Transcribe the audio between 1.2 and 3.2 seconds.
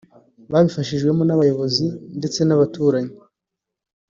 n’abayobozi ariko ndetse n’abaturanyi